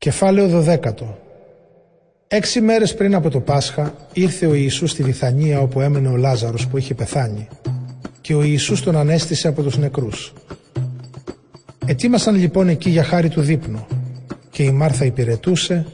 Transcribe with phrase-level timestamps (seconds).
[0.00, 0.92] Κεφάλαιο 12
[2.28, 6.66] Έξι μέρες πριν από το Πάσχα ήρθε ο Ιησούς στη Βιθανία όπου έμενε ο Λάζαρος
[6.66, 7.48] που είχε πεθάνει
[8.20, 10.32] και ο Ιησούς τον ανέστησε από τους νεκρούς.
[11.86, 13.86] Ετοίμασαν λοιπόν εκεί για χάρη του δείπνου
[14.50, 15.86] και η Μάρθα υπηρετούσε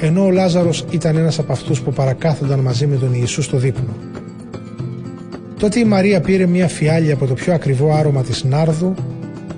[0.00, 3.96] ενώ ο Λάζαρος ήταν ένας από αυτούς που παρακάθονταν μαζί με τον Ιησούς στο δείπνο.
[5.58, 8.94] Τότε η Μαρία πήρε μια φιάλη από το πιο ακριβό άρωμα της Νάρδου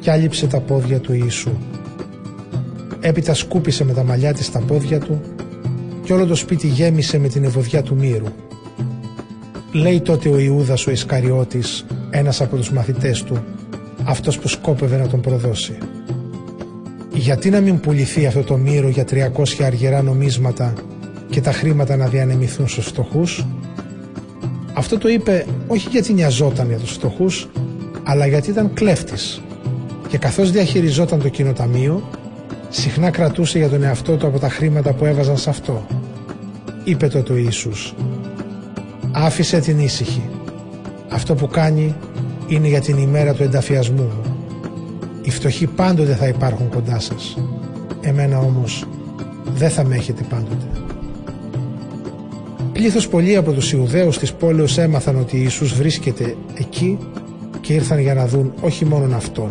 [0.01, 1.72] και άλυψε τα πόδια του Ιησού.
[3.05, 5.21] Έπειτα σκούπισε με τα μαλλιά της τα πόδια του
[6.03, 8.27] και όλο το σπίτι γέμισε με την ευωδιά του μύρου.
[9.73, 13.45] Λέει τότε ο Ιούδας ο Ισκαριώτης, ένας από τους μαθητές του,
[14.05, 15.79] αυτός που σκόπευε να τον προδώσει.
[17.13, 20.73] Γιατί να μην πουληθεί αυτό το μύρο για 300 αργυρά νομίσματα
[21.31, 23.47] και τα χρήματα να διανεμηθούν στους φτωχούς;
[24.73, 27.49] Αυτό το είπε όχι γιατί νοιαζόταν για τους φτωχούς,
[28.03, 29.43] αλλά γιατί ήταν κλέφτης
[30.09, 32.11] και καθώς διαχειριζόταν το κοινοταμείο,
[32.73, 35.87] συχνά κρατούσε για τον εαυτό του από τα χρήματα που έβαζαν σε αυτό.
[36.85, 37.95] Είπε τότε ο Ιησούς
[39.13, 40.31] «Άφησε την ήσυχη.
[41.09, 41.95] Αυτό που κάνει
[42.47, 44.37] είναι για την ημέρα του ενταφιασμού μου.
[45.23, 47.37] Οι φτωχοί πάντοτε θα υπάρχουν κοντά σας.
[48.01, 48.85] Εμένα όμως
[49.55, 50.67] δεν θα με έχετε πάντοτε».
[52.73, 56.99] Πλήθος πολλοί από τους Ιουδαίους της πόλεως έμαθαν ότι Ιησούς βρίσκεται εκεί
[57.61, 59.51] και ήρθαν για να δουν όχι μόνον Αυτόν,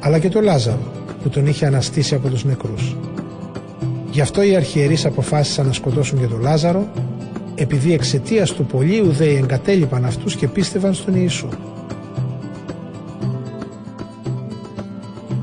[0.00, 2.96] αλλά και τον Λάζαρο που τον είχε αναστήσει από τους νεκρούς.
[4.10, 6.88] Γι' αυτό οι αρχιερείς αποφάσισαν να σκοτώσουν και τον Λάζαρο
[7.54, 11.48] επειδή εξαιτίας του πολλοί Ιουδαίοι εγκατέλειπαν αυτούς και πίστευαν στον Ιησού.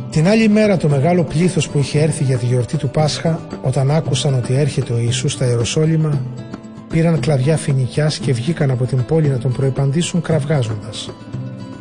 [0.09, 3.91] Την άλλη μέρα το μεγάλο πλήθος που είχε έρθει για τη γιορτή του Πάσχα όταν
[3.91, 6.21] άκουσαν ότι έρχεται ο Ιησούς στα Ιεροσόλυμα
[6.89, 11.09] πήραν κλαδιά φοινικιάς και βγήκαν από την πόλη να τον προεπαντήσουν κραυγάζοντας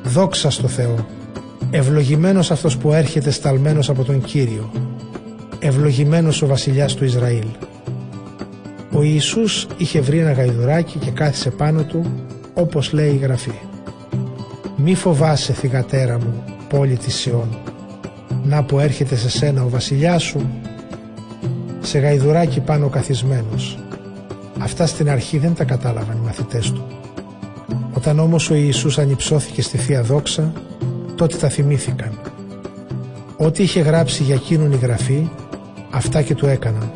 [0.05, 1.07] «Δόξα στο Θεό,
[1.77, 4.71] ευλογημένος αυτός που έρχεται σταλμένος από τον Κύριο,
[5.59, 7.47] ευλογημένος ο βασιλιάς του Ισραήλ».
[8.93, 12.05] Ο Ιησούς είχε βρει ένα γαϊδουράκι και κάθισε πάνω του
[12.55, 13.59] όπως λέει η Γραφή
[14.77, 17.59] «Μη φοβάσαι θυγατέρα μου, πόλη της Σιών,
[18.45, 20.49] να που έρχεται σε σένα ο βασιλιάς σου,
[21.81, 23.79] σε γαϊδουράκι πάνω καθισμένος».
[24.59, 26.87] Αυτά στην αρχή δεν τα κατάλαβαν οι μαθητές του.
[27.93, 30.53] Όταν όμως ο Ιησούς ανυψώθηκε στη Θεία Δόξα,
[31.15, 32.19] τότε τα θυμήθηκαν.
[33.37, 35.29] Ό,τι είχε γράψει για εκείνον η Γραφή,
[35.91, 36.93] αυτά και του έκαναν.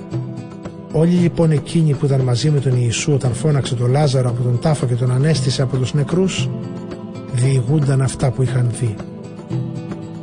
[0.92, 4.58] Όλοι λοιπόν εκείνοι που ήταν μαζί με τον Ιησού όταν φώναξε τον Λάζαρο από τον
[4.60, 6.48] τάφο και τον ανέστησε από τους νεκρούς,
[7.32, 8.94] διηγούνταν αυτά που είχαν δει.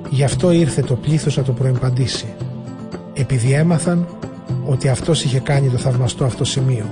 [0.09, 2.33] Γι' αυτό ήρθε το πλήθος να το προεμπαντήσει,
[3.13, 4.07] επειδή έμαθαν
[4.65, 6.85] ότι αυτός είχε κάνει το θαυμαστό αυτό σημείο.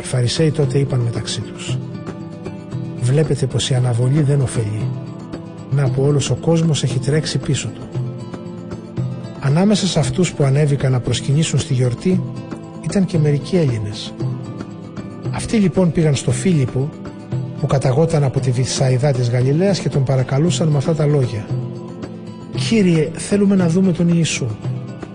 [0.00, 1.78] Οι Φαρισαίοι τότε είπαν μεταξύ τους
[3.02, 4.90] Βλέπετε πως η αναβολή δεν ωφελεί.
[5.74, 8.00] Να που όλος ο κόσμος έχει τρέξει πίσω του.
[9.40, 12.22] Ανάμεσα σε αυτούς που ανέβηκαν να προσκυνήσουν στη γιορτή
[12.80, 14.14] ήταν και μερικοί Έλληνες.
[15.30, 16.88] Αυτοί λοιπόν πήγαν στο Φίλιππο
[17.60, 21.46] που καταγόταν από τη Βυσσαϊδά της Γαλιλαίας και τον παρακαλούσαν με αυτά τα λόγια.
[22.68, 24.46] «Κύριε, θέλουμε να δούμε τον Ιησού».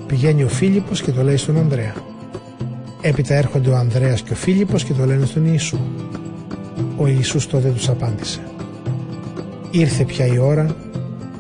[0.08, 1.94] Πηγαίνει ο Φίλιππος και το λέει στον Ανδρέα.
[3.02, 5.78] Έπειτα έρχονται ο Ανδρέας και ο Φίλιππος και το λένε στον Ιησού.
[6.98, 8.40] Ο Ιησούς τότε τους απάντησε.
[9.72, 10.76] Ήρθε πια η ώρα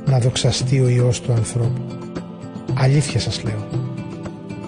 [0.05, 1.81] να δοξαστεί ο Υιός του ανθρώπου.
[2.73, 3.67] Αλήθεια σας λέω.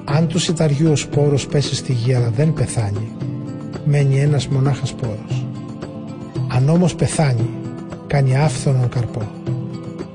[0.05, 3.11] Αν του σιταριού ο σπόρος πέσει στη γη αλλά δεν πεθάνει,
[3.85, 5.45] μένει ένας μονάχας σπόρος.
[6.47, 7.49] Αν όμως πεθάνει,
[8.07, 9.21] κάνει άφθονον καρπό.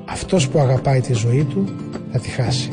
[0.05, 1.65] Αυτός που αγαπάει τη ζωή του
[2.12, 2.71] θα τη χάσει.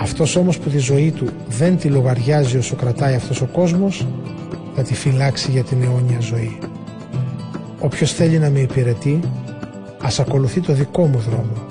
[0.00, 4.06] Αυτός όμως που τη ζωή του δεν τη λογαριάζει όσο κρατάει αυτός ο κόσμος,
[4.74, 6.58] θα τη φυλάξει για την αιώνια ζωή.
[7.80, 9.20] Όποιος θέλει να με υπηρετεί,
[10.00, 11.66] ας ακολουθεί το δικό μου δρόμο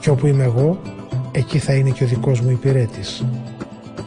[0.00, 0.80] και όπου είμαι εγώ,
[1.32, 3.24] εκεί θα είναι και ο δικός μου υπηρέτης.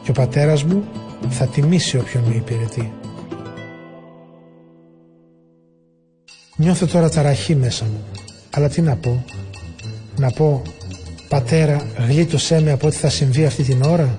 [0.04, 0.84] Και ο πατέρας μου
[1.30, 2.92] θα τιμήσει όποιον με υπηρετεί.
[6.56, 8.04] Νιώθω τώρα ταραχή μέσα μου,
[8.50, 9.26] αλλά τι να πω.
[10.18, 10.62] Να πω
[11.30, 14.18] «Πατέρα, γλίτωσέ με από ό,τι θα συμβεί αυτή την ώρα».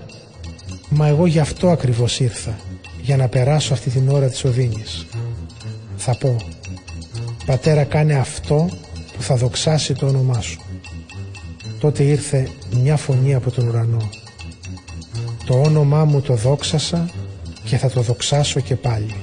[0.88, 2.58] Μα εγώ γι' αυτό ακριβώς ήρθα,
[3.02, 5.06] για να περάσω αυτή την ώρα της οδύνης.
[5.96, 6.36] Θα πω
[7.46, 8.68] «Πατέρα, κάνε αυτό
[9.16, 10.60] που θα δοξάσει το όνομά σου».
[11.78, 12.48] Τότε ήρθε
[12.82, 14.10] μια φωνή από τον ουρανό.
[15.44, 17.10] «Το όνομά μου το δόξασα
[17.64, 19.14] και θα το δοξάσω και πάλι».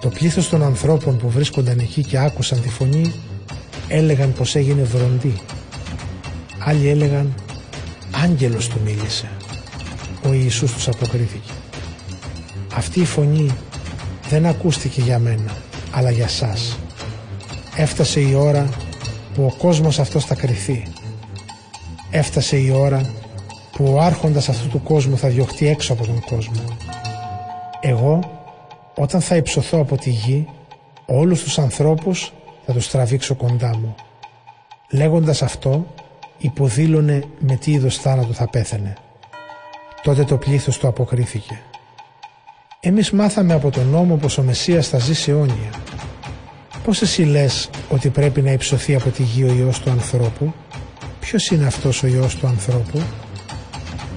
[0.00, 3.12] Το πλήθος των ανθρώπων που βρίσκονταν εκεί και άκουσαν τη φωνή
[3.88, 5.40] έλεγαν πως έγινε βροντή
[6.58, 7.34] Άλλοι έλεγαν
[8.22, 9.28] «Άγγελος του μίλησε».
[10.24, 11.50] Ο Ιησούς τους αποκρίθηκε.
[12.74, 13.50] Αυτή η φωνή
[14.28, 15.56] δεν ακούστηκε για μένα,
[15.90, 16.78] αλλά για σας.
[17.76, 18.68] Έφτασε η ώρα
[19.34, 20.86] που ο κόσμος αυτός θα κριθεί.
[22.10, 23.10] Έφτασε η ώρα
[23.72, 26.62] που ο άρχοντας αυτού του κόσμου θα διωχτεί έξω από τον κόσμο.
[27.80, 28.20] Εγώ,
[28.94, 30.48] όταν θα υψωθώ από τη γη,
[31.06, 32.32] όλους τους ανθρώπους
[32.66, 33.94] θα τους τραβήξω κοντά μου.
[34.90, 35.86] Λέγοντας αυτό,
[36.38, 38.94] υποδήλωνε με τι είδος θάνατο θα πέθαινε.
[40.02, 41.60] Τότε το πλήθος του αποκρίθηκε.
[42.80, 45.70] Εμείς μάθαμε από τον νόμο πως ο Μεσσίας θα ζήσει αιώνια.
[46.84, 50.54] Πώς εσύ λες ότι πρέπει να υψωθεί από τη γη ο Υιός του ανθρώπου;
[51.20, 53.02] Ποιος είναι αυτός ο Υιός του ανθρώπου;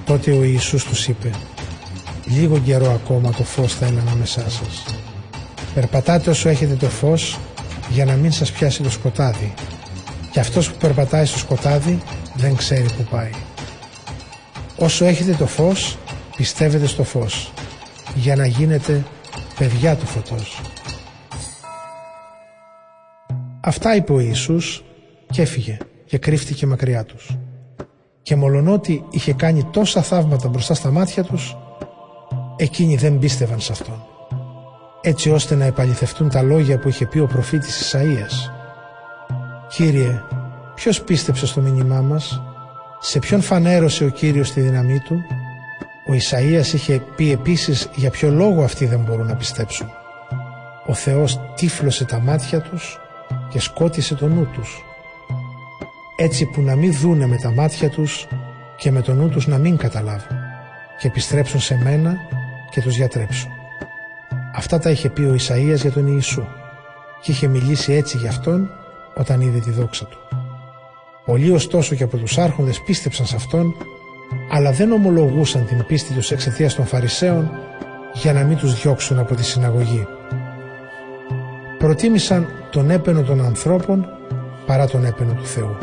[0.04, 1.30] Τότε ο Ιησούς τους είπε
[2.24, 4.84] «Λίγο καιρό ακόμα το φως θα είναι ανάμεσά σας.
[5.74, 7.38] Περπατάτε όσο έχετε το φως
[7.90, 9.54] για να μην σας πιάσει το σκοτάδι.
[10.30, 12.02] Και αυτός που περπατάει στο σκοτάδι
[12.34, 13.30] δεν ξέρει που πάει.
[14.76, 15.98] Όσο έχετε το φως,
[16.36, 17.52] πιστεύετε στο φως,
[18.14, 19.04] για να γίνετε
[19.58, 20.60] παιδιά του φωτός.
[23.68, 24.84] Αυτά είπε ο Ιησούς
[25.30, 27.36] και έφυγε και κρύφτηκε μακριά τους.
[28.22, 31.56] Και μολονότι είχε κάνει τόσα θαύματα μπροστά στα μάτια τους,
[32.56, 34.02] εκείνοι δεν πίστευαν σε Αυτόν.
[35.00, 38.50] Έτσι ώστε να επαληθευτούν τα λόγια που είχε πει ο προφήτης Ισαΐας.
[39.68, 40.22] «Κύριε,
[40.74, 42.42] ποιος πίστεψε στο μήνυμά μας,
[43.00, 45.20] σε ποιον φανέρωσε ο Κύριος τη δύναμή του,
[46.08, 49.90] ο Ισαΐας είχε πει επίσης για ποιο λόγο αυτοί δεν μπορούν να πιστέψουν.
[50.86, 52.98] Ο Θεός τύφλωσε τα μάτια τους
[53.48, 54.84] και σκότισε το νου τους.
[56.16, 58.26] Έτσι που να μην δούνε με τα μάτια τους
[58.76, 60.36] και με το νου τους να μην καταλάβουν
[61.00, 62.16] και επιστρέψουν σε μένα
[62.70, 63.50] και τους γιατρέψουν.
[64.54, 66.44] Αυτά τα είχε πει ο Ισαΐας για τον Ιησού
[67.22, 68.70] και είχε μιλήσει έτσι για αυτόν
[69.14, 70.18] όταν είδε τη δόξα του.
[71.24, 73.74] Πολλοί ωστόσο και από τους άρχοντες πίστεψαν σε αυτόν
[74.50, 77.50] αλλά δεν ομολογούσαν την πίστη τους εξαιτίας των Φαρισαίων
[78.14, 80.06] για να μην τους διώξουν από τη συναγωγή.
[81.78, 84.06] Προτίμησαν τον έπαινο των ανθρώπων
[84.66, 85.76] παρά τον έπαινο του Θεού.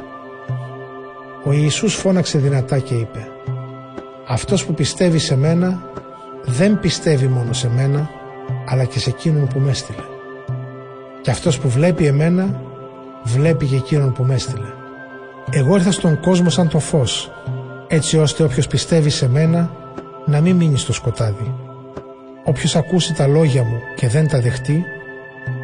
[1.43, 3.27] Ο Ιησούς φώναξε δυνατά και είπε
[4.27, 5.83] «Αυτός που πιστεύει σε μένα
[6.45, 8.09] δεν πιστεύει μόνο σε μένα
[8.65, 10.03] αλλά και σε εκείνον που με έστειλε.
[11.21, 12.61] Και αυτός που βλέπει εμένα
[13.23, 14.67] βλέπει και εκείνον που με έστειλε.
[15.51, 17.31] Εγώ ήρθα στον κόσμο σαν το φως
[17.87, 19.71] έτσι ώστε όποιος πιστεύει σε μένα
[20.25, 21.55] να μην μείνει στο σκοτάδι.
[22.43, 24.83] Όποιος ακούσει τα λόγια μου και δεν τα δεχτεί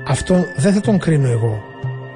[0.07, 1.61] αυτό δεν θα τον κρίνω εγώ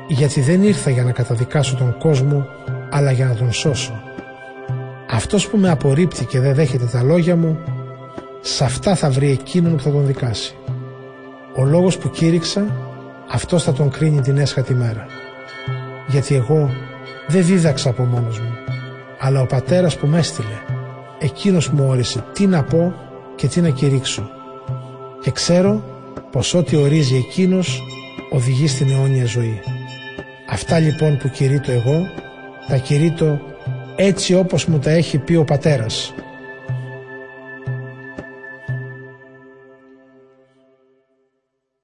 [0.08, 2.48] γιατί δεν ήρθα για να καταδικάσω τον κόσμο
[2.90, 4.02] αλλά για να τον σώσω.
[5.10, 7.58] Αυτός που με απορρίπτει και δεν δέχεται τα λόγια μου
[8.42, 10.56] σε αυτά θα βρει εκείνον που θα τον δικάσει.
[11.56, 12.66] Ο λόγος που κήρυξα
[13.30, 15.06] αυτός θα τον κρίνει την έσχατη μέρα.
[16.08, 16.70] Γιατί εγώ
[17.28, 18.54] δεν δίδαξα από μόνος μου
[19.20, 20.60] αλλά ο πατέρας που με έστειλε
[21.20, 22.94] εκείνος μου όρισε τι να πω
[23.36, 24.30] και τι να κηρύξω
[25.22, 25.84] και ξέρω
[26.36, 27.84] πως ό,τι ορίζει εκείνος
[28.30, 29.60] οδηγεί στην αιώνια ζωή.
[30.50, 32.08] Αυτά λοιπόν που κηρύττω εγώ,
[32.68, 33.40] τα κηρύττω
[33.96, 36.14] έτσι όπως μου τα έχει πει ο πατέρας